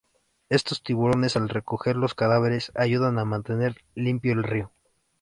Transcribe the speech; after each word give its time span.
Estos 0.49 0.81
tiburones 0.81 1.37
al 1.37 1.47
recoger 1.47 1.95
los 1.95 2.15
cadáveres, 2.15 2.71
ayudan 2.73 3.19
a 3.19 3.23
mantener 3.25 3.85
limpio 3.93 4.33
el 4.33 4.43
río. 4.43 4.71